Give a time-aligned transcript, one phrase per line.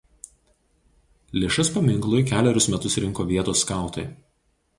[1.37, 4.09] Lėšas paminklui kelerius metus rinko vietos skautai.